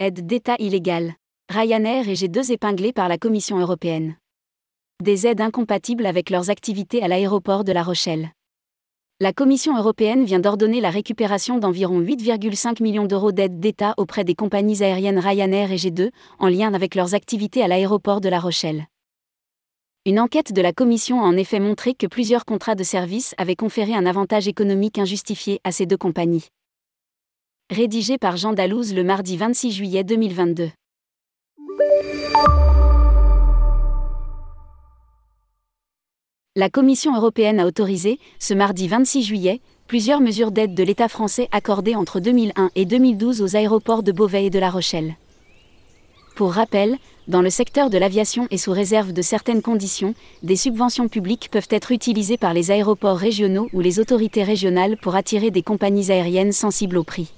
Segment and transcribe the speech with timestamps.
[0.00, 1.14] Aides d'État illégales.
[1.48, 4.16] Ryanair et G2 épinglés par la Commission européenne.
[5.00, 8.30] Des aides incompatibles avec leurs activités à l'aéroport de La Rochelle.
[9.20, 14.34] La Commission européenne vient d'ordonner la récupération d'environ 8,5 millions d'euros d'aides d'État auprès des
[14.34, 18.88] compagnies aériennes Ryanair et G2, en lien avec leurs activités à l'aéroport de La Rochelle.
[20.06, 23.54] Une enquête de la Commission a en effet montré que plusieurs contrats de service avaient
[23.54, 26.48] conféré un avantage économique injustifié à ces deux compagnies.
[27.74, 30.70] Rédigé par Jean Dalouse le mardi 26 juillet 2022.
[36.54, 41.48] la Commission européenne a autorisé, ce mardi 26 juillet, plusieurs mesures d'aide de l'État français
[41.50, 45.16] accordées entre 2001 et 2012 aux aéroports de Beauvais et de La Rochelle.
[46.36, 50.14] Pour rappel, dans le secteur de l'aviation et sous réserve de certaines conditions,
[50.44, 55.16] des subventions publiques peuvent être utilisées par les aéroports régionaux ou les autorités régionales pour
[55.16, 57.32] attirer des compagnies aériennes sensibles au prix.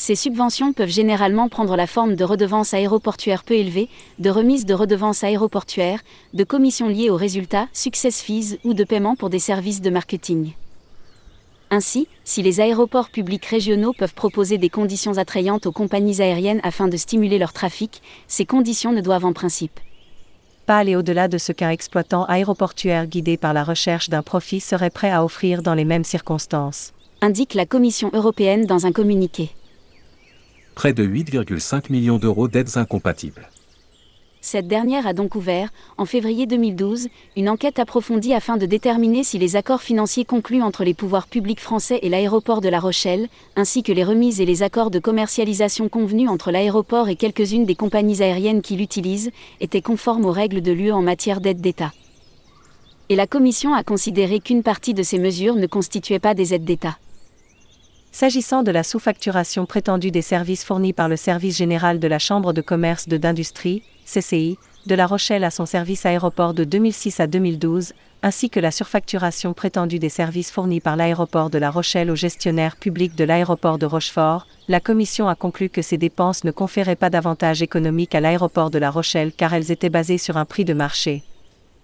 [0.00, 3.88] Ces subventions peuvent généralement prendre la forme de redevances aéroportuaires peu élevées,
[4.20, 6.02] de remises de redevances aéroportuaires,
[6.34, 10.52] de commissions liées aux résultats, success fees ou de paiements pour des services de marketing.
[11.70, 16.86] Ainsi, si les aéroports publics régionaux peuvent proposer des conditions attrayantes aux compagnies aériennes afin
[16.86, 19.80] de stimuler leur trafic, ces conditions ne doivent en principe
[20.64, 24.90] pas aller au-delà de ce qu'un exploitant aéroportuaire guidé par la recherche d'un profit serait
[24.90, 29.50] prêt à offrir dans les mêmes circonstances, indique la Commission européenne dans un communiqué
[30.78, 33.48] près de 8,5 millions d'euros d'aides incompatibles.
[34.40, 39.38] Cette dernière a donc ouvert, en février 2012, une enquête approfondie afin de déterminer si
[39.38, 43.26] les accords financiers conclus entre les pouvoirs publics français et l'aéroport de La Rochelle,
[43.56, 47.74] ainsi que les remises et les accords de commercialisation convenus entre l'aéroport et quelques-unes des
[47.74, 51.92] compagnies aériennes qui l'utilisent, étaient conformes aux règles de l'UE en matière d'aide d'État.
[53.08, 56.64] Et la Commission a considéré qu'une partie de ces mesures ne constituait pas des aides
[56.64, 56.98] d'État.
[58.20, 62.52] S'agissant de la sous-facturation prétendue des services fournis par le Service général de la Chambre
[62.52, 67.28] de commerce de d'industrie, CCI, de La Rochelle à son service aéroport de 2006 à
[67.28, 67.92] 2012,
[68.24, 72.74] ainsi que la surfacturation prétendue des services fournis par l'aéroport de La Rochelle au gestionnaire
[72.74, 77.10] public de l'aéroport de Rochefort, la Commission a conclu que ces dépenses ne conféraient pas
[77.10, 80.74] d'avantage économique à l'aéroport de La Rochelle car elles étaient basées sur un prix de
[80.74, 81.22] marché.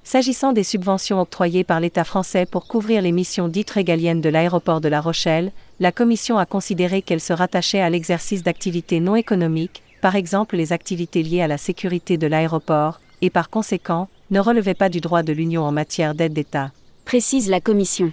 [0.06, 4.82] S'agissant des subventions octroyées par l'État français pour couvrir les missions dites régaliennes de l'aéroport
[4.82, 5.50] de La Rochelle,
[5.80, 10.74] la Commission a considéré qu'elles se rattachaient à l'exercice d'activités non économiques, par exemple les
[10.74, 15.22] activités liées à la sécurité de l'aéroport, et par conséquent, ne relevaient pas du droit
[15.22, 16.70] de l'Union en matière d'aide d'État.
[17.06, 18.12] Précise la Commission.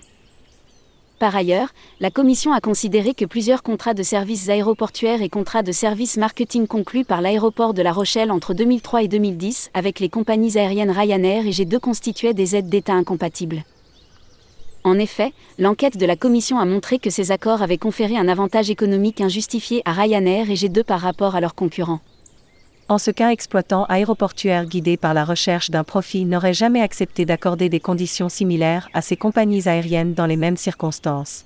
[1.21, 5.71] Par ailleurs, la Commission a considéré que plusieurs contrats de services aéroportuaires et contrats de
[5.71, 10.57] services marketing conclus par l'aéroport de La Rochelle entre 2003 et 2010 avec les compagnies
[10.57, 13.63] aériennes Ryanair et G2 constituaient des aides d'État incompatibles.
[14.83, 18.71] En effet, l'enquête de la Commission a montré que ces accords avaient conféré un avantage
[18.71, 21.99] économique injustifié à Ryanair et G2 par rapport à leurs concurrents.
[22.91, 27.69] En ce cas, exploitant aéroportuaire guidé par la recherche d'un profit n'aurait jamais accepté d'accorder
[27.69, 31.45] des conditions similaires à ces compagnies aériennes dans les mêmes circonstances.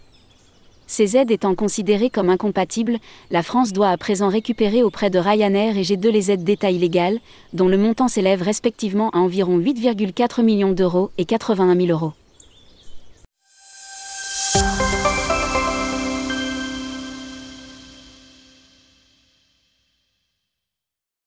[0.87, 2.97] Ces aides étant considérées comme incompatibles,
[3.29, 7.19] la France doit à présent récupérer auprès de Ryanair et G2 les aides d'État illégales,
[7.53, 12.13] dont le montant s'élève respectivement à environ 8,4 millions d'euros et 81 000 euros.